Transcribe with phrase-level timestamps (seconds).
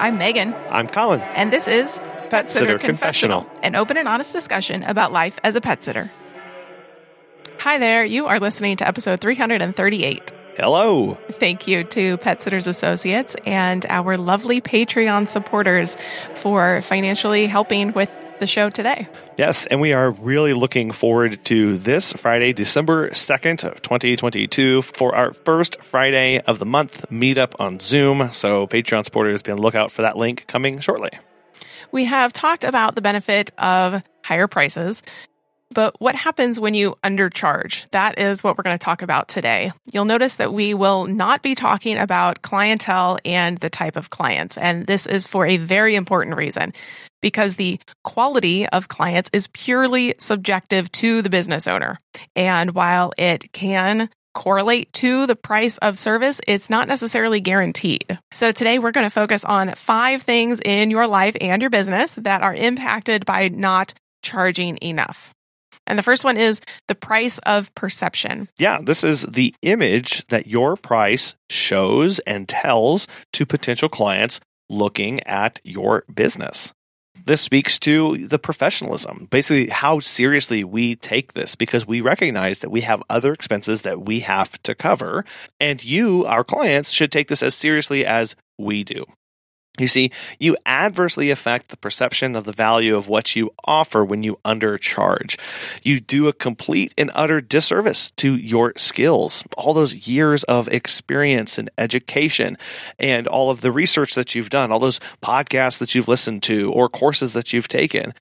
[0.00, 0.54] I'm Megan.
[0.70, 1.20] I'm Colin.
[1.20, 2.00] And this is
[2.30, 6.08] Pet Sitter Confessional, an open and honest discussion about life as a pet sitter.
[7.58, 10.32] Hi there, you are listening to episode 338.
[10.56, 11.18] Hello.
[11.32, 15.98] Thank you to Pet Sitters Associates and our lovely Patreon supporters
[16.34, 18.10] for financially helping with
[18.40, 19.06] the show today.
[19.36, 25.32] Yes, and we are really looking forward to this Friday, December 2nd, 2022, for our
[25.32, 28.30] first Friday of the month meetup on Zoom.
[28.32, 31.10] So, Patreon supporters, be on the lookout for that link coming shortly.
[31.92, 35.02] We have talked about the benefit of higher prices.
[35.72, 37.88] But what happens when you undercharge?
[37.92, 39.70] That is what we're going to talk about today.
[39.92, 44.58] You'll notice that we will not be talking about clientele and the type of clients.
[44.58, 46.72] And this is for a very important reason
[47.20, 51.98] because the quality of clients is purely subjective to the business owner.
[52.34, 58.18] And while it can correlate to the price of service, it's not necessarily guaranteed.
[58.32, 62.14] So today we're going to focus on five things in your life and your business
[62.14, 65.32] that are impacted by not charging enough.
[65.86, 68.48] And the first one is the price of perception.
[68.58, 75.20] Yeah, this is the image that your price shows and tells to potential clients looking
[75.26, 76.72] at your business.
[77.26, 82.70] This speaks to the professionalism, basically, how seriously we take this because we recognize that
[82.70, 85.24] we have other expenses that we have to cover.
[85.58, 89.04] And you, our clients, should take this as seriously as we do.
[89.80, 94.22] You see, you adversely affect the perception of the value of what you offer when
[94.22, 95.38] you undercharge.
[95.82, 101.56] You do a complete and utter disservice to your skills, all those years of experience
[101.56, 102.58] and education,
[102.98, 106.70] and all of the research that you've done, all those podcasts that you've listened to,
[106.72, 108.12] or courses that you've taken.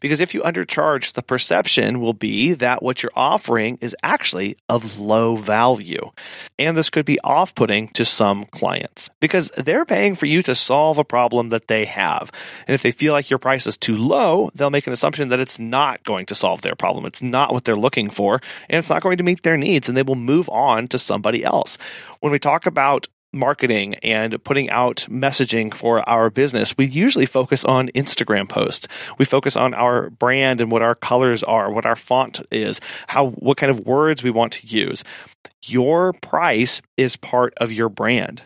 [0.00, 4.98] Because if you undercharge, the perception will be that what you're offering is actually of
[4.98, 6.10] low value.
[6.58, 10.54] And this could be off putting to some clients because they're paying for you to
[10.54, 12.30] solve a problem that they have.
[12.66, 15.40] And if they feel like your price is too low, they'll make an assumption that
[15.40, 17.06] it's not going to solve their problem.
[17.06, 19.96] It's not what they're looking for, and it's not going to meet their needs, and
[19.96, 21.78] they will move on to somebody else.
[22.20, 27.64] When we talk about marketing and putting out messaging for our business, we usually focus
[27.64, 28.88] on Instagram posts.
[29.18, 33.30] We focus on our brand and what our colors are, what our font is, how
[33.30, 35.04] what kind of words we want to use.
[35.64, 38.42] Your price is part of your brand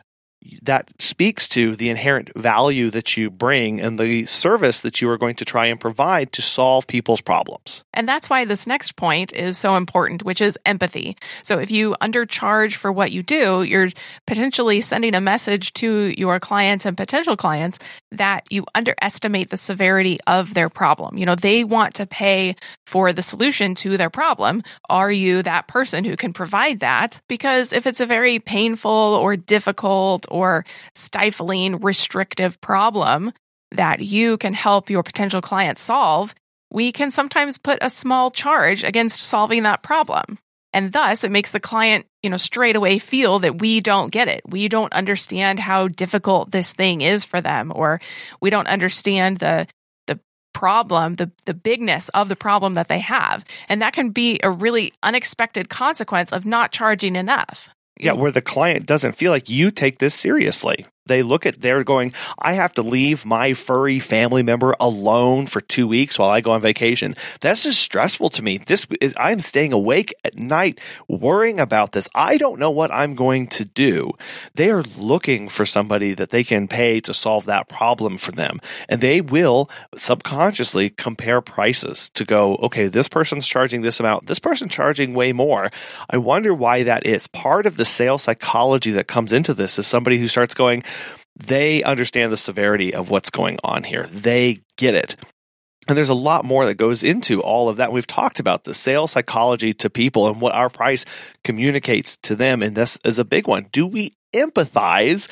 [0.62, 5.18] that speaks to the inherent value that you bring and the service that you are
[5.18, 7.82] going to try and provide to solve people's problems.
[7.92, 11.16] And that's why this next point is so important, which is empathy.
[11.42, 13.88] So if you undercharge for what you do, you're
[14.26, 17.78] potentially sending a message to your clients and potential clients
[18.12, 21.18] that you underestimate the severity of their problem.
[21.18, 24.62] You know, they want to pay for the solution to their problem.
[24.88, 27.20] Are you that person who can provide that?
[27.28, 30.64] Because if it's a very painful or difficult or
[30.94, 33.32] stifling, restrictive problem
[33.72, 36.34] that you can help your potential client solve,
[36.70, 40.38] we can sometimes put a small charge against solving that problem.
[40.78, 44.28] And thus it makes the client, you know, straight away feel that we don't get
[44.28, 44.42] it.
[44.46, 48.00] We don't understand how difficult this thing is for them, or
[48.40, 49.66] we don't understand the
[50.06, 50.20] the
[50.54, 53.44] problem, the the bigness of the problem that they have.
[53.68, 57.70] And that can be a really unexpected consequence of not charging enough.
[57.98, 60.86] Yeah, where the client doesn't feel like you take this seriously.
[61.08, 65.60] They look at they're going, I have to leave my furry family member alone for
[65.60, 67.14] two weeks while I go on vacation.
[67.40, 68.58] this is stressful to me.
[68.58, 72.08] This is, I'm staying awake at night worrying about this.
[72.14, 74.12] I don't know what I'm going to do.
[74.54, 78.60] They are looking for somebody that they can pay to solve that problem for them.
[78.88, 84.38] And they will subconsciously compare prices to go, okay, this person's charging this amount, this
[84.38, 85.70] person's charging way more.
[86.10, 87.26] I wonder why that is.
[87.26, 90.82] Part of the sales psychology that comes into this is somebody who starts going,
[91.38, 94.06] they understand the severity of what's going on here.
[94.06, 95.16] They get it.
[95.88, 97.92] And there's a lot more that goes into all of that.
[97.92, 101.06] We've talked about the sales psychology to people and what our price
[101.44, 102.62] communicates to them.
[102.62, 103.68] And this is a big one.
[103.72, 105.28] Do we empathize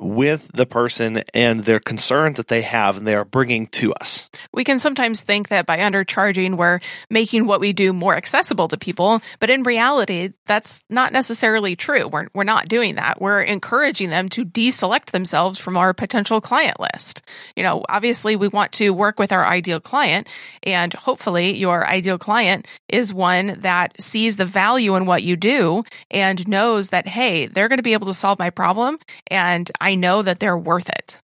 [0.00, 4.28] with the person and their concerns that they have and they are bringing to us.
[4.52, 8.76] We can sometimes think that by undercharging, we're making what we do more accessible to
[8.76, 12.08] people, but in reality, that's not necessarily true.
[12.08, 13.20] We're, we're not doing that.
[13.20, 17.22] We're encouraging them to deselect themselves from our potential client list.
[17.54, 20.28] You know, obviously, we want to work with our ideal client,
[20.62, 25.84] and hopefully, your ideal client is one that sees the value in what you do
[26.10, 28.98] and knows that, hey, they're going to be able to solve my problem.
[29.28, 31.18] And know that they're worth it.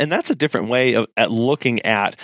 [0.00, 2.16] And that's a different way of at looking at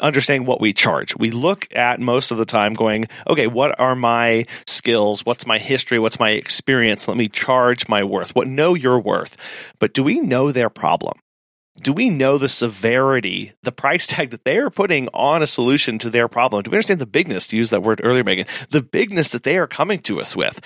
[0.00, 1.16] understanding what we charge.
[1.16, 5.24] We look at most of the time going, okay, what are my skills?
[5.24, 5.98] What's my history?
[5.98, 7.06] What's my experience?
[7.06, 8.34] Let me charge my worth.
[8.34, 9.36] What know your worth.
[9.78, 11.18] But do we know their problem?
[11.80, 15.98] do we know the severity, the price tag that they are putting on a solution
[15.98, 16.62] to their problem?
[16.62, 19.58] Do we understand the bigness, to use that word earlier, Megan, the bigness that they
[19.58, 20.60] are coming to us with?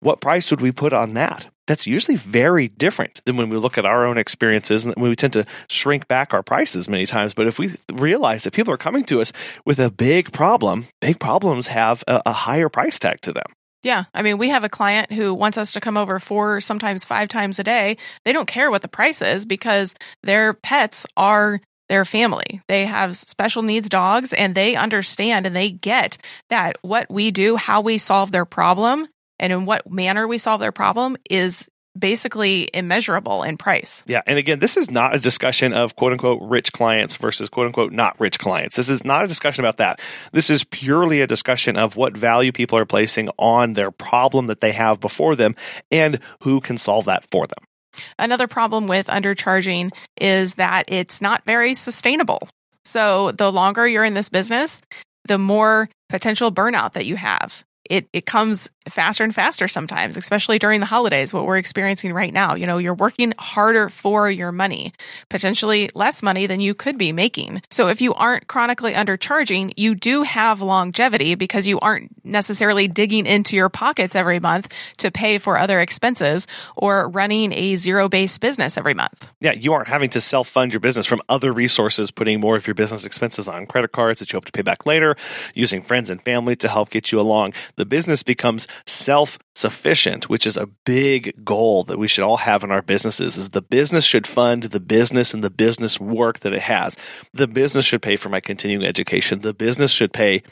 [0.00, 1.48] What price would we put on that?
[1.66, 5.32] That's usually very different than when we look at our own experiences and we tend
[5.34, 7.34] to shrink back our prices many times.
[7.34, 9.32] But if we realize that people are coming to us
[9.64, 13.46] with a big problem, big problems have a, a higher price tag to them.
[13.82, 14.04] Yeah.
[14.14, 17.28] I mean, we have a client who wants us to come over four, sometimes five
[17.28, 17.98] times a day.
[18.24, 21.60] They don't care what the price is because their pets are
[21.90, 22.62] their family.
[22.66, 26.16] They have special needs dogs and they understand and they get
[26.48, 29.06] that what we do, how we solve their problem,
[29.44, 34.02] and in what manner we solve their problem is basically immeasurable in price.
[34.06, 34.22] Yeah.
[34.26, 37.92] And again, this is not a discussion of quote unquote rich clients versus quote unquote
[37.92, 38.74] not rich clients.
[38.76, 40.00] This is not a discussion about that.
[40.32, 44.62] This is purely a discussion of what value people are placing on their problem that
[44.62, 45.54] they have before them
[45.92, 48.02] and who can solve that for them.
[48.18, 52.48] Another problem with undercharging is that it's not very sustainable.
[52.86, 54.80] So the longer you're in this business,
[55.28, 60.58] the more potential burnout that you have it it comes faster and faster sometimes, especially
[60.58, 62.54] during the holidays, what we're experiencing right now.
[62.54, 64.92] You know, you're working harder for your money,
[65.28, 67.62] potentially less money than you could be making.
[67.70, 73.26] So if you aren't chronically undercharging, you do have longevity because you aren't necessarily digging
[73.26, 76.46] into your pockets every month to pay for other expenses
[76.76, 79.30] or running a zero based business every month.
[79.40, 82.66] Yeah, you aren't having to self fund your business from other resources, putting more of
[82.66, 85.16] your business expenses on credit cards that you hope to pay back later,
[85.54, 87.54] using friends and family to help get you along.
[87.76, 92.64] The business becomes self sufficient, which is a big goal that we should all have
[92.64, 96.52] in our businesses is the business should fund the business and the business work that
[96.52, 96.96] it has.
[97.32, 99.40] The business should pay for my continuing education.
[99.40, 100.42] The business should pay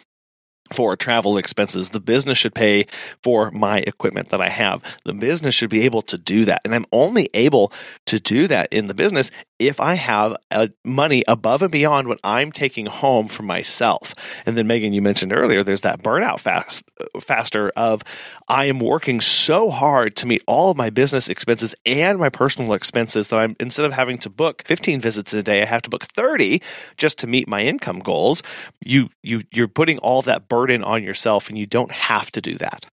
[0.73, 1.91] for travel expenses.
[1.91, 2.87] The business should pay
[3.23, 4.83] for my equipment that I have.
[5.05, 6.63] The business should be able to do that.
[6.65, 7.73] And I'm only able
[8.07, 9.31] to do that in the business
[9.69, 10.37] if I have
[10.85, 14.15] money above and beyond what I'm taking home for myself.
[14.47, 16.85] And then Megan, you mentioned earlier, there's that burnout fast,
[17.21, 18.03] faster of
[18.49, 22.73] I am working so hard to meet all of my business expenses and my personal
[22.73, 25.91] expenses that I'm instead of having to book 15 visits a day, I have to
[25.91, 26.61] book 30
[26.97, 28.43] just to meet my income goals.
[28.85, 32.55] You you you're putting all that burden on yourself and you don't have to do
[32.55, 32.87] that.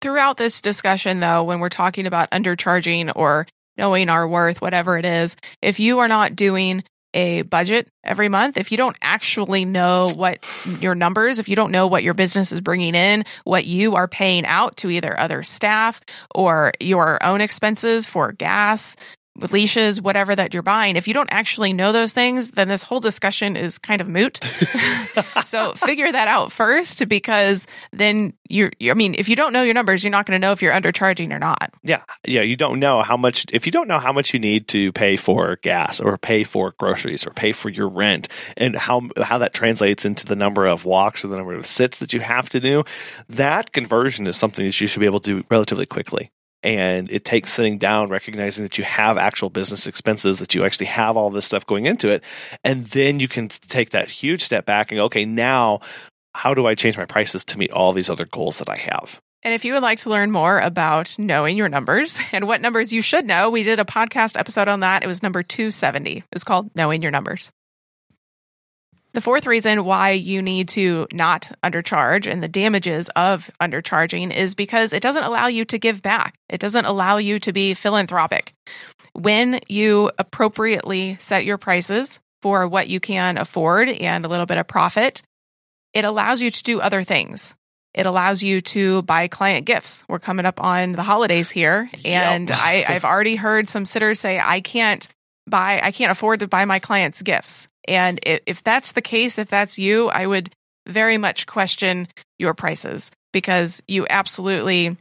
[0.00, 5.04] Throughout this discussion, though, when we're talking about undercharging or knowing our worth, whatever it
[5.04, 6.84] is, if you are not doing
[7.14, 10.46] a budget every month, if you don't actually know what
[10.80, 14.08] your numbers, if you don't know what your business is bringing in, what you are
[14.08, 16.00] paying out to either other staff
[16.34, 18.96] or your own expenses for gas,
[19.36, 23.00] leashes, whatever that you're buying, if you don't actually know those things, then this whole
[23.00, 24.40] discussion is kind of moot.
[25.44, 29.74] so figure that out first because then you're, I mean, if you don't know your
[29.74, 31.72] numbers, you're not going to know if you're undercharging or not.
[31.82, 32.02] Yeah.
[32.26, 32.42] Yeah.
[32.42, 35.16] You don't know how much, if you don't know how much you need to pay
[35.16, 39.54] for gas or pay for groceries or pay for your rent and how, how that
[39.54, 42.60] translates into the number of walks or the number of sits that you have to
[42.60, 42.84] do,
[43.30, 46.30] that conversion is something that you should be able to do relatively quickly
[46.62, 50.86] and it takes sitting down recognizing that you have actual business expenses that you actually
[50.86, 52.22] have all this stuff going into it
[52.64, 55.80] and then you can take that huge step back and go okay now
[56.34, 59.20] how do i change my prices to meet all these other goals that i have
[59.44, 62.92] and if you would like to learn more about knowing your numbers and what numbers
[62.92, 65.02] you should know, we did a podcast episode on that.
[65.02, 66.18] It was number 270.
[66.18, 67.50] It was called Knowing Your Numbers.
[69.14, 74.54] The fourth reason why you need to not undercharge and the damages of undercharging is
[74.54, 76.34] because it doesn't allow you to give back.
[76.48, 78.54] It doesn't allow you to be philanthropic.
[79.12, 84.56] When you appropriately set your prices for what you can afford and a little bit
[84.56, 85.20] of profit,
[85.92, 87.54] it allows you to do other things.
[87.92, 90.06] It allows you to buy client gifts.
[90.08, 92.58] We're coming up on the holidays here, and yep.
[92.58, 95.06] I, I've already heard some sitters say, I can't
[95.46, 97.68] buy, I can't afford to buy my clients gifts.
[97.88, 100.54] And if that's the case, if that's you, I would
[100.86, 102.08] very much question
[102.38, 104.96] your prices because you absolutely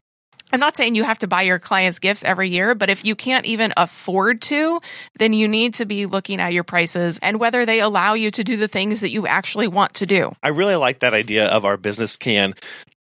[0.53, 3.15] I'm not saying you have to buy your clients gifts every year, but if you
[3.15, 4.81] can't even afford to,
[5.17, 8.43] then you need to be looking at your prices and whether they allow you to
[8.43, 10.33] do the things that you actually want to do.
[10.43, 12.53] I really like that idea of our business can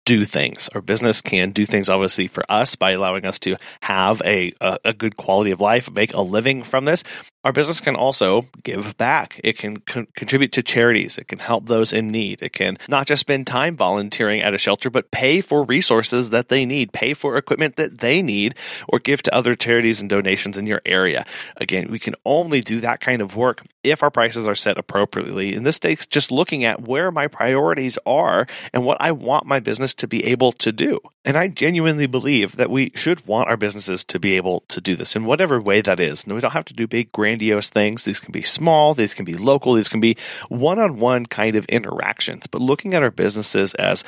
[0.06, 0.70] do things.
[0.75, 4.78] Our business can do things, obviously, for us by allowing us to have a, a,
[4.86, 7.02] a, good quality of life, make a living from this
[7.45, 9.40] our business can also give back.
[9.45, 11.16] It can con- contribute to charities.
[11.16, 12.43] It can help those in need.
[12.43, 16.49] It can not just spend time volunteering at a shelter, but pay for resources that
[16.49, 18.57] they need, pay for equipment that they need,
[18.88, 21.25] or give to other charities and donations in your area.
[21.57, 25.55] Again, we can only do that kind of work if our prices are set appropriately.
[25.55, 29.61] And this takes just looking at where my priorities are and what I want my
[29.61, 30.99] business to be able to do.
[31.25, 34.97] And I genuinely believe that we should want our businesses to be able to do
[34.97, 36.25] this in whatever way that is.
[36.25, 38.05] And we don't have to do big, grand grandiose things.
[38.05, 40.16] These can be small, these can be local, these can be
[40.49, 42.47] one on one kind of interactions.
[42.47, 44.05] But looking at our businesses as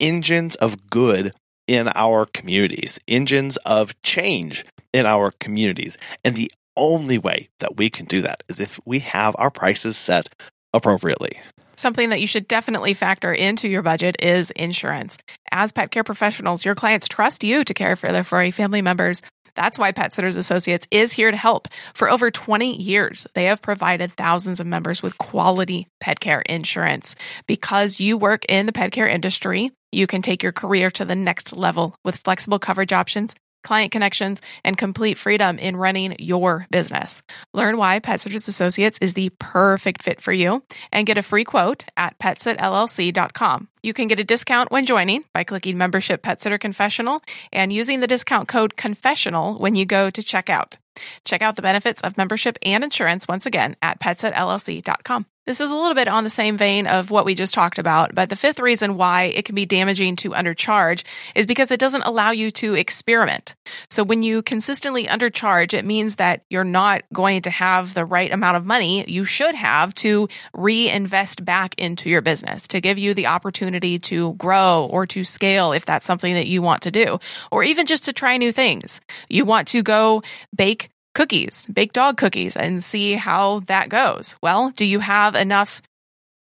[0.00, 1.34] engines of good
[1.66, 5.98] in our communities, engines of change in our communities.
[6.24, 9.98] And the only way that we can do that is if we have our prices
[9.98, 10.28] set
[10.72, 11.38] appropriately.
[11.76, 15.18] Something that you should definitely factor into your budget is insurance.
[15.50, 19.22] As pet care professionals, your clients trust you to care for their furry family members.
[19.60, 21.68] That's why Pet Sitters Associates is here to help.
[21.92, 27.14] For over 20 years, they have provided thousands of members with quality pet care insurance.
[27.46, 31.14] Because you work in the pet care industry, you can take your career to the
[31.14, 37.22] next level with flexible coverage options client connections, and complete freedom in running your business.
[37.52, 40.62] Learn why Pet Sitters Associates is the perfect fit for you
[40.92, 43.68] and get a free quote at petsitllc.com.
[43.82, 48.00] You can get a discount when joining by clicking membership Pet Sitter Confessional and using
[48.00, 50.76] the discount code confessional when you go to checkout.
[51.24, 55.26] Check out the benefits of membership and insurance once again at petsitllc.com.
[55.50, 58.14] This is a little bit on the same vein of what we just talked about,
[58.14, 61.02] but the fifth reason why it can be damaging to undercharge
[61.34, 63.56] is because it doesn't allow you to experiment.
[63.90, 68.30] So when you consistently undercharge, it means that you're not going to have the right
[68.32, 73.12] amount of money you should have to reinvest back into your business, to give you
[73.12, 77.18] the opportunity to grow or to scale if that's something that you want to do,
[77.50, 79.00] or even just to try new things.
[79.28, 80.22] You want to go
[80.54, 84.36] bake cookies, bake dog cookies, and see how that goes.
[84.42, 85.82] Well, do you have enough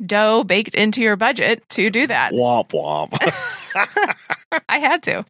[0.04, 2.32] dough baked into your budget to do that?
[2.32, 3.12] Womp womp.
[4.68, 5.24] I had to.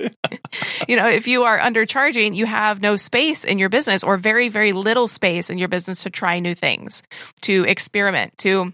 [0.88, 4.48] you know, if you are undercharging, you have no space in your business or very,
[4.48, 7.02] very little space in your business to try new things,
[7.42, 8.72] to experiment, to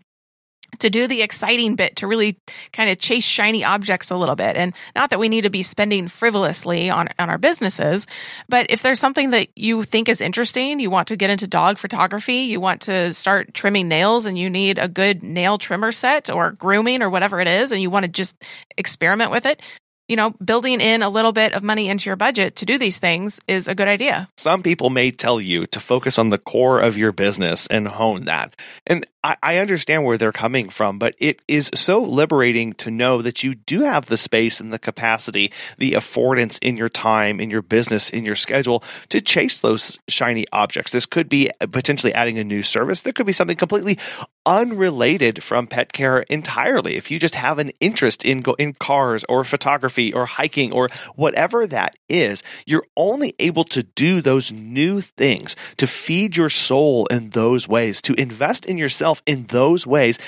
[0.80, 2.38] to do the exciting bit to really
[2.72, 4.56] kind of chase shiny objects a little bit.
[4.56, 8.06] And not that we need to be spending frivolously on, on our businesses
[8.48, 11.78] but if there's something that you think is interesting you want to get into dog
[11.78, 16.30] photography you want to start trimming nails and you need a good nail trimmer set
[16.30, 18.36] or grooming or whatever it is and you want to just
[18.76, 19.60] experiment with it
[20.08, 22.98] you know, building in a little bit of money into your budget to do these
[22.98, 24.28] things is a good idea.
[24.38, 28.24] Some people may tell you to focus on the core of your business and hone
[28.24, 28.56] that.
[28.86, 33.20] And I, I, understand where they're coming from, but it is so liberating to know
[33.20, 37.50] that you do have the space and the capacity, the affordance in your time, in
[37.50, 40.92] your business, in your schedule to chase those shiny objects.
[40.92, 43.02] This could be potentially adding a new service.
[43.02, 43.98] There could be something completely
[44.46, 46.96] unrelated from pet care entirely.
[46.96, 50.88] If you just have an interest in go, in cars or photography or hiking or
[51.16, 57.06] whatever that is, you're only able to do those new things to feed your soul
[57.06, 60.18] in those ways, to invest in yourself in those ways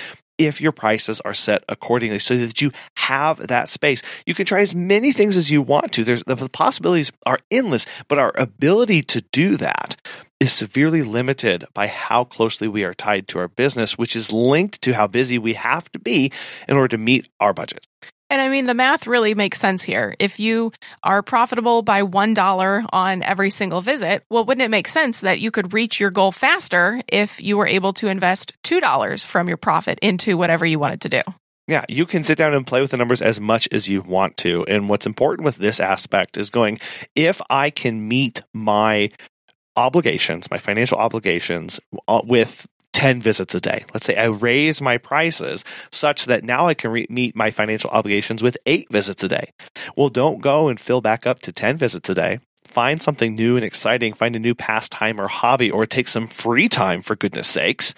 [0.40, 4.02] if your prices are set accordingly so that you have that space.
[4.24, 6.04] You can try as many things as you want to.
[6.04, 9.96] There's the possibilities are endless, but our ability to do that
[10.40, 14.80] is severely limited by how closely we are tied to our business, which is linked
[14.80, 16.32] to how busy we have to be
[16.66, 17.86] in order to meet our budget.
[18.30, 20.14] And I mean, the math really makes sense here.
[20.20, 20.72] If you
[21.02, 25.50] are profitable by $1 on every single visit, well, wouldn't it make sense that you
[25.50, 29.99] could reach your goal faster if you were able to invest $2 from your profit
[30.00, 31.22] into whatever you wanted to do?
[31.66, 34.37] Yeah, you can sit down and play with the numbers as much as you want
[34.38, 34.64] to.
[34.66, 36.78] And what's important with this aspect is going,
[37.16, 39.10] if I can meet my
[39.76, 43.85] obligations, my financial obligations uh, with 10 visits a day.
[43.94, 47.90] Let's say I raise my prices such that now I can re- meet my financial
[47.90, 49.52] obligations with eight visits a day.
[49.97, 52.40] Well, don't go and fill back up to 10 visits a day.
[52.64, 56.68] Find something new and exciting, find a new pastime or hobby, or take some free
[56.68, 57.94] time for goodness sakes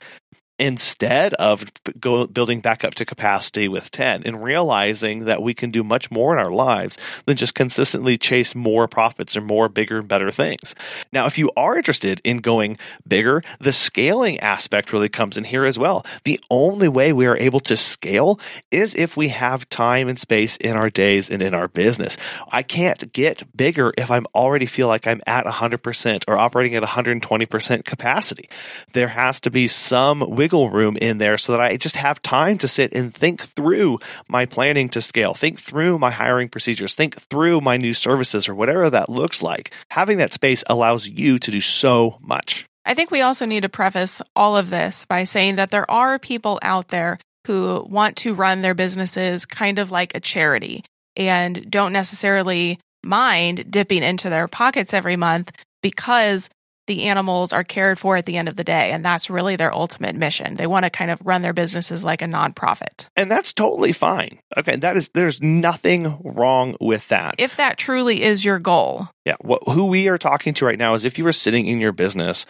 [0.62, 1.64] instead of
[1.98, 6.08] go, building back up to capacity with 10 and realizing that we can do much
[6.08, 10.30] more in our lives than just consistently chase more profits or more bigger and better
[10.30, 10.76] things.
[11.10, 15.64] Now, if you are interested in going bigger, the scaling aspect really comes in here
[15.64, 16.06] as well.
[16.22, 18.38] The only way we are able to scale
[18.70, 22.16] is if we have time and space in our days and in our business.
[22.52, 26.84] I can't get bigger if I'm already feel like I'm at 100% or operating at
[26.84, 28.48] 120% capacity.
[28.92, 32.20] There has to be some wiggle wiggle room in there so that I just have
[32.20, 36.94] time to sit and think through my planning to scale, think through my hiring procedures,
[36.94, 39.72] think through my new services or whatever that looks like.
[39.90, 42.66] Having that space allows you to do so much.
[42.84, 46.18] I think we also need to preface all of this by saying that there are
[46.18, 50.84] people out there who want to run their businesses kind of like a charity
[51.16, 55.50] and don't necessarily mind dipping into their pockets every month
[55.82, 56.50] because
[56.86, 58.90] the animals are cared for at the end of the day.
[58.90, 60.56] And that's really their ultimate mission.
[60.56, 63.08] They want to kind of run their businesses like a nonprofit.
[63.16, 64.40] And that's totally fine.
[64.56, 64.76] Okay.
[64.76, 67.36] That is, there's nothing wrong with that.
[67.38, 69.08] If that truly is your goal.
[69.24, 69.36] Yeah.
[69.40, 71.92] What, who we are talking to right now is if you were sitting in your
[71.92, 72.46] business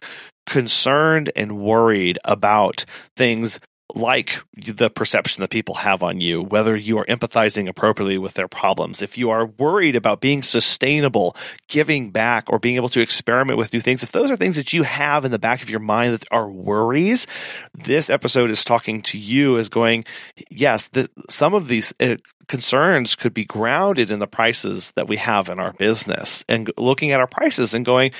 [0.46, 2.84] concerned and worried about
[3.16, 3.60] things
[3.94, 8.48] like the perception that people have on you, whether you are empathizing appropriately with their
[8.48, 11.36] problems, if you are worried about being sustainable,
[11.68, 14.72] giving back, or being able to experiment with new things, if those are things that
[14.72, 17.26] you have in the back of your mind that are worries,
[17.74, 20.04] this episode is talking to you as going,
[20.50, 22.16] yes, the, some of these uh,
[22.48, 27.10] concerns could be grounded in the prices that we have in our business and looking
[27.10, 28.12] at our prices and going,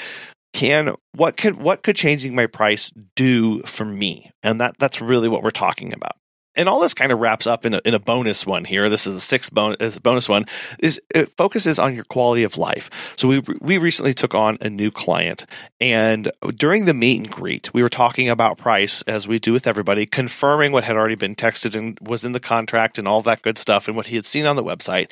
[0.53, 5.29] can what could what could changing my price do for me and that that's really
[5.29, 6.17] what we're talking about
[6.55, 8.91] and all this kind of wraps up in a, in a bonus one here.
[8.91, 10.47] This is the sixth bonus, bonus one.
[10.79, 12.91] Is it focuses on your quality of life.
[13.17, 15.47] So we we recently took on a new client,
[15.81, 19.67] and during the meet and greet, we were talking about price as we do with
[19.67, 23.43] everybody, confirming what had already been texted and was in the contract and all that
[23.43, 25.11] good stuff, and what he had seen on the website.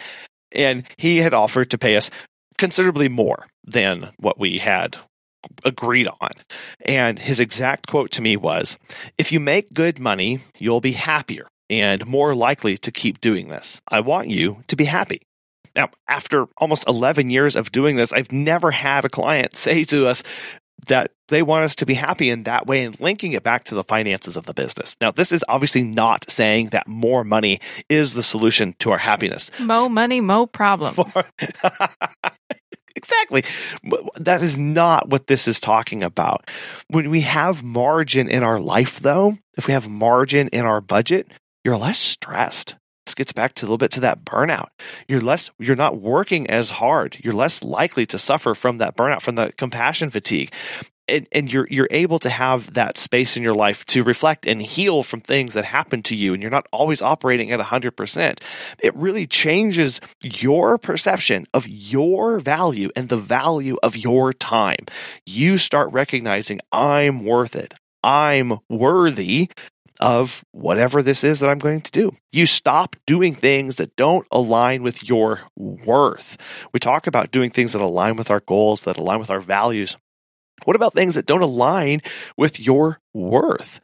[0.53, 2.11] And he had offered to pay us
[2.59, 4.97] considerably more than what we had
[5.65, 6.31] agreed on.
[6.85, 8.77] And his exact quote to me was
[9.19, 13.81] If you make good money, you'll be happier and more likely to keep doing this.
[13.89, 15.23] I want you to be happy.
[15.77, 20.07] Now, after almost 11 years of doing this, I've never had a client say to
[20.07, 20.23] us
[20.89, 23.75] that they want us to be happy in that way and linking it back to
[23.75, 24.97] the finances of the business.
[25.01, 29.51] Now, this is obviously not saying that more money is the solution to our happiness.
[29.61, 31.15] Mo money, mo problems.
[32.97, 33.45] Exactly.
[34.17, 36.49] That is not what this is talking about.
[36.89, 41.29] When we have margin in our life, though, if we have margin in our budget,
[41.65, 42.77] you're less stressed.
[43.07, 44.69] This gets back to a little bit to that burnout.
[45.09, 47.19] You're less, you're not working as hard.
[47.23, 50.53] You're less likely to suffer from that burnout, from the compassion fatigue
[51.11, 54.63] and, and you're you're able to have that space in your life to reflect and
[54.63, 58.41] heal from things that happen to you and you're not always operating at 100%
[58.79, 64.87] it really changes your perception of your value and the value of your time
[65.27, 69.51] you start recognizing i'm worth it i'm worthy
[70.01, 72.13] of whatever this is that I'm going to do.
[72.33, 76.39] You stop doing things that don't align with your worth.
[76.73, 79.99] We talk about doing things that align with our goals, that align with our values.
[80.65, 82.03] What about things that don't align
[82.37, 83.81] with your worth?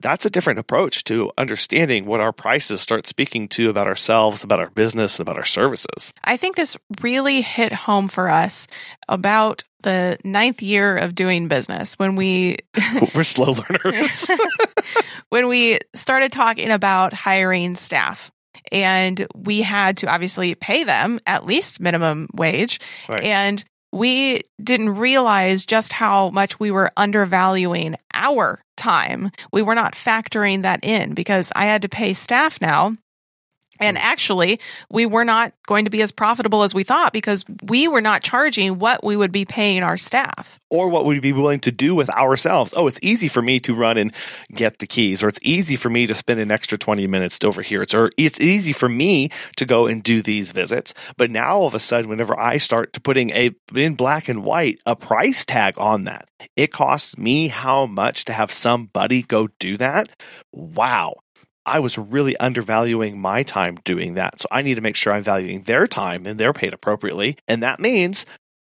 [0.00, 4.60] That's a different approach to understanding what our prices start speaking to about ourselves, about
[4.60, 6.12] our business, and about our services.
[6.22, 8.68] I think this really hit home for us
[9.08, 12.58] about the ninth year of doing business when we
[13.14, 14.30] we're slow learners.
[15.30, 18.30] when we started talking about hiring staff
[18.72, 22.80] and we had to obviously pay them at least minimum wage.
[23.08, 23.22] Right.
[23.22, 23.64] And
[23.96, 29.30] we didn't realize just how much we were undervaluing our time.
[29.52, 32.96] We were not factoring that in because I had to pay staff now
[33.80, 34.02] and hmm.
[34.02, 34.58] actually,
[34.90, 38.22] we were not going to be as profitable as we thought because we were not
[38.22, 40.58] charging what we would be paying our staff.
[40.70, 42.74] Or what we'd be willing to do with ourselves.
[42.76, 44.12] Oh, it's easy for me to run and
[44.52, 47.62] get the keys, or it's easy for me to spend an extra 20 minutes over
[47.62, 47.82] here.
[47.82, 50.94] It's, or it's easy for me to go and do these visits.
[51.16, 54.44] But now all of a sudden, whenever I start to putting a, in black and
[54.44, 59.48] white, a price tag on that, it costs me how much to have somebody go
[59.58, 60.08] do that?
[60.52, 61.16] Wow.
[61.66, 64.40] I was really undervaluing my time doing that.
[64.40, 67.36] So I need to make sure I'm valuing their time and they're paid appropriately.
[67.48, 68.24] And that means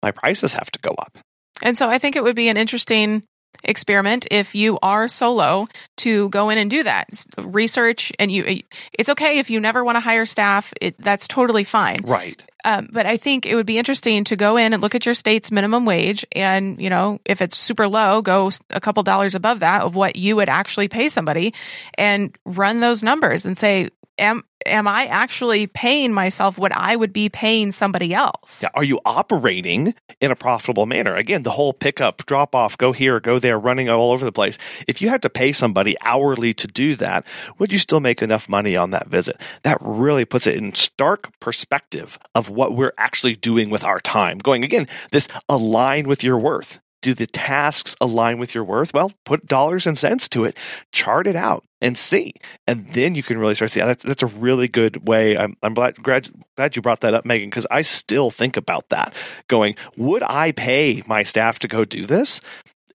[0.02, 1.16] my prices have to go up.
[1.62, 3.22] And so I think it would be an interesting
[3.64, 9.08] experiment if you are solo to go in and do that research and you it's
[9.08, 13.06] okay if you never want to hire staff it, that's totally fine right um, but
[13.06, 15.84] i think it would be interesting to go in and look at your state's minimum
[15.84, 19.94] wage and you know if it's super low go a couple dollars above that of
[19.94, 21.54] what you would actually pay somebody
[21.94, 27.12] and run those numbers and say am am I actually paying myself what I would
[27.12, 28.62] be paying somebody else?
[28.62, 31.16] Yeah, are you operating in a profitable manner?
[31.16, 34.58] Again, the whole pickup, drop off, go here, go there, running all over the place.
[34.86, 37.24] If you had to pay somebody hourly to do that,
[37.58, 39.40] would you still make enough money on that visit?
[39.62, 44.38] That really puts it in stark perspective of what we're actually doing with our time.
[44.38, 48.92] Going again, this align with your worth do the tasks align with your worth?
[48.92, 50.56] Well, put dollars and cents to it,
[50.92, 52.34] chart it out and see.
[52.66, 55.36] And then you can really start to see that's, that's a really good way.
[55.36, 58.88] I'm, I'm glad, glad, glad you brought that up, Megan, because I still think about
[58.90, 59.14] that
[59.48, 62.40] going, would I pay my staff to go do this?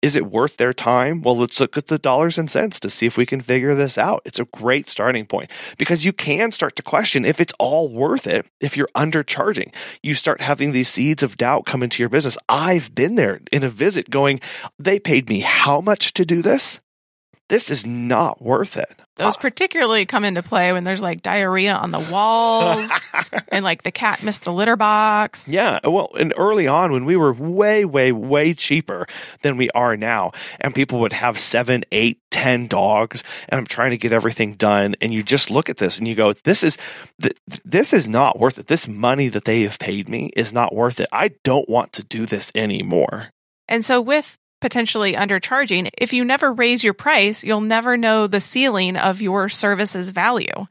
[0.06, 1.24] Is it worth their time?
[1.24, 3.98] Well, let's look at the dollars and cents to see if we can figure this
[3.98, 4.22] out.
[4.24, 8.28] It's a great starting point because you can start to question if it's all worth
[8.28, 9.74] it if you're undercharging.
[10.04, 12.38] You start having these seeds of doubt come into your business.
[12.48, 14.42] I've been there in a visit going,
[14.78, 16.80] they paid me how much to do this?
[17.50, 18.90] This is not worth it.
[19.18, 22.90] Those particularly come into play when there's like diarrhea on the walls
[23.50, 25.48] and like the cat missed the litter box.
[25.48, 25.80] Yeah.
[25.86, 29.06] Well, and early on when we were way, way, way cheaper
[29.42, 33.92] than we are now, and people would have seven, eight, ten dogs, and I'm trying
[33.92, 34.96] to get everything done.
[35.00, 36.78] And you just look at this and you go, this is,
[37.22, 38.68] th- this is not worth it.
[38.68, 41.08] This money that they have paid me is not worth it.
[41.14, 43.30] I don't want to do this anymore.
[43.70, 48.40] And so with potentially undercharging, if you never raise your price, you'll never know the
[48.40, 50.66] ceiling of your service's value.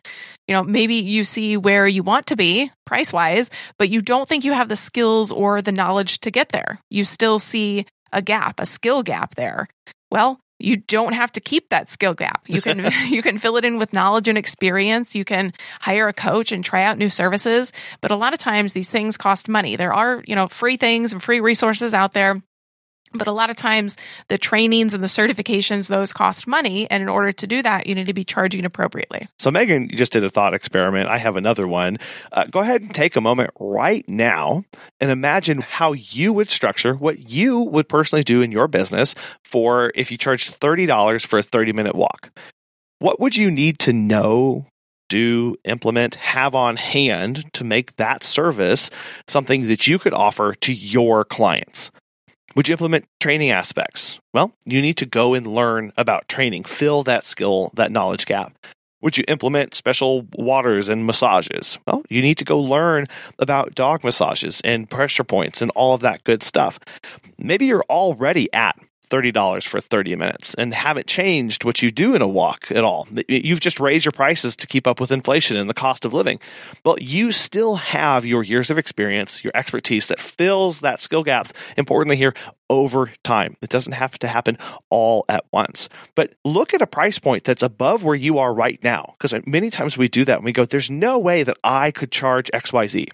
[0.49, 4.29] You know, maybe you see where you want to be price wise, but you don't
[4.29, 6.81] think you have the skills or the knowledge to get there.
[6.91, 9.69] You still see a gap, a skill gap there.
[10.11, 12.43] Well, you don't have to keep that skill gap.
[12.49, 15.15] You can you can fill it in with knowledge and experience.
[15.15, 18.73] You can hire a coach and try out new services, but a lot of times
[18.73, 19.77] these things cost money.
[19.77, 22.43] There are, you know, free things and free resources out there
[23.14, 23.96] but a lot of times
[24.29, 26.90] the trainings and the certifications, those cost money.
[26.90, 29.29] And in order to do that, you need to be charging appropriately.
[29.38, 31.09] So, Megan you just did a thought experiment.
[31.09, 31.98] I have another one.
[32.33, 34.64] Uh, go ahead and take a moment right now
[35.00, 39.92] and imagine how you would structure what you would personally do in your business for
[39.94, 42.31] if you charged $30 for a 30 minute walk.
[42.98, 44.66] What would you need to know
[45.09, 48.90] do, implement, have on hand to make that service
[49.29, 51.90] something that you could offer to your clients?
[52.55, 54.21] Would you implement training aspects?
[54.33, 58.57] Well, you need to go and learn about training, fill that skill, that knowledge gap.
[59.03, 61.79] Would you implement special waters and massages?
[61.87, 63.07] Well, you need to go learn
[63.38, 66.79] about dog massages and pressure points and all of that good stuff.
[67.38, 72.23] Maybe you're already at $30 for 30 minutes and haven't changed what you do in
[72.23, 73.07] a walk at all.
[73.29, 76.40] You've just raised your prices to keep up with inflation and the cost of living.
[76.83, 81.53] But you still have your years of experience, your expertise that fills that skill gaps,
[81.77, 82.35] importantly here,
[82.71, 83.57] over time.
[83.61, 84.59] It doesn't have to happen
[84.90, 85.88] all at once.
[86.14, 89.14] But look at a price point that's above where you are right now.
[89.19, 92.11] Because many times we do that and we go, there's no way that I could
[92.11, 93.09] charge XYZ.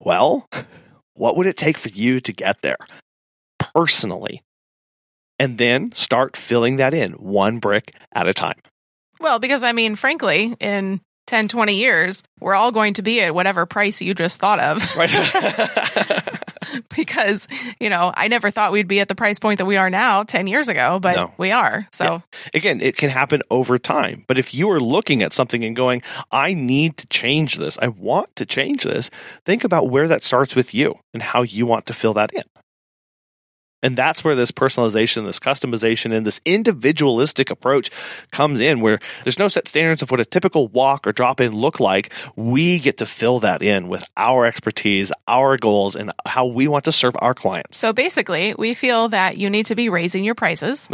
[0.00, 0.48] Well,
[1.14, 2.76] what would it take for you to get there?
[3.58, 4.42] Personally,
[5.38, 8.60] and then start filling that in one brick at a time.
[9.20, 13.34] Well, because I mean, frankly, in 10, 20 years, we're all going to be at
[13.34, 14.96] whatever price you just thought of.
[14.96, 15.10] Right.
[16.96, 17.48] because,
[17.80, 20.22] you know, I never thought we'd be at the price point that we are now
[20.22, 21.32] 10 years ago, but no.
[21.38, 21.86] we are.
[21.92, 22.20] So, yeah.
[22.54, 24.24] again, it can happen over time.
[24.26, 27.88] But if you are looking at something and going, I need to change this, I
[27.88, 29.10] want to change this,
[29.44, 32.44] think about where that starts with you and how you want to fill that in.
[33.84, 37.90] And that's where this personalization, this customization, and this individualistic approach
[38.30, 41.52] comes in, where there's no set standards of what a typical walk or drop in
[41.52, 42.10] look like.
[42.34, 46.86] We get to fill that in with our expertise, our goals, and how we want
[46.86, 47.76] to serve our clients.
[47.76, 50.88] So basically, we feel that you need to be raising your prices.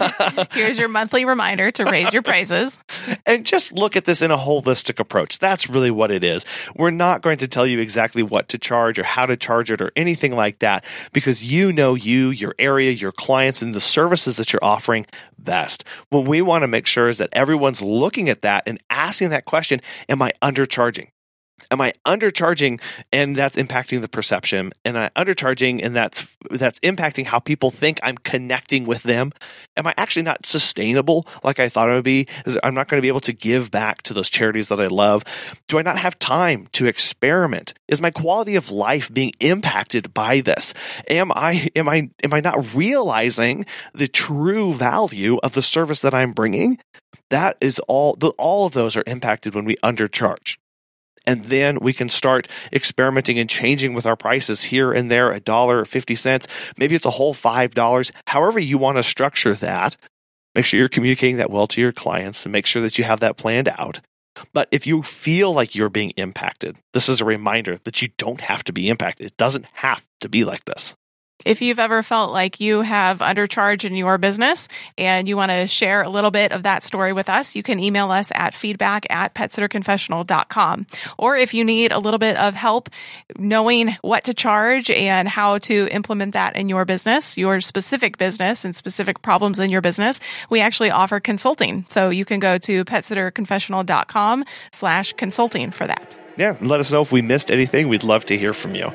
[0.52, 2.80] Here's your monthly reminder to raise your prices.
[3.24, 5.38] and just look at this in a holistic approach.
[5.38, 6.44] That's really what it is.
[6.74, 9.80] We're not going to tell you exactly what to charge or how to charge it
[9.80, 14.36] or anything like that because you know you your area, your clients, and the services
[14.36, 15.06] that you're offering
[15.38, 15.84] best.
[16.10, 19.44] What we want to make sure is that everyone's looking at that and asking that
[19.44, 21.08] question Am I undercharging?
[21.70, 22.80] Am I undercharging
[23.12, 24.72] and that's impacting the perception?
[24.84, 29.32] And I undercharging and that's that's impacting how people think I'm connecting with them?
[29.76, 32.26] Am I actually not sustainable like I thought I would be?
[32.62, 35.24] I'm not going to be able to give back to those charities that I love.
[35.68, 37.74] Do I not have time to experiment?
[37.88, 40.74] Is my quality of life being impacted by this?
[41.08, 46.14] Am I am I am I not realizing the true value of the service that
[46.14, 46.78] I'm bringing?
[47.30, 50.56] That is all all of those are impacted when we undercharge
[51.26, 55.40] and then we can start experimenting and changing with our prices here and there a
[55.40, 56.46] dollar 50 cents.
[56.76, 58.12] Maybe it's a whole five dollars.
[58.26, 59.96] However you want to structure that
[60.54, 63.20] make sure you're communicating that well to your clients and make sure that you have
[63.20, 64.00] that planned out.
[64.52, 68.40] But if you feel like you're being impacted this is a reminder that you don't
[68.40, 69.26] have to be impacted.
[69.26, 70.94] It doesn't have to be like this
[71.44, 75.66] if you've ever felt like you have undercharged in your business and you want to
[75.66, 79.06] share a little bit of that story with us, you can email us at feedback
[79.10, 80.86] at petsitterconfessional.com.
[81.18, 82.88] Or if you need a little bit of help
[83.36, 88.64] knowing what to charge and how to implement that in your business, your specific business
[88.64, 91.84] and specific problems in your business, we actually offer consulting.
[91.88, 96.18] So you can go to petsitterconfessional.com slash consulting for that.
[96.36, 97.88] Yeah, let us know if we missed anything.
[97.88, 98.90] We'd love to hear from you.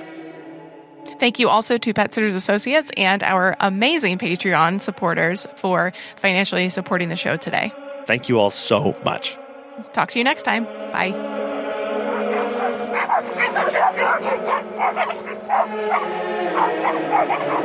[1.19, 7.09] Thank you also to Pet Sitters Associates and our amazing Patreon supporters for financially supporting
[7.09, 7.73] the show today.
[8.05, 9.37] Thank you all so much.
[9.93, 10.65] Talk to you next time.
[10.91, 11.13] Bye.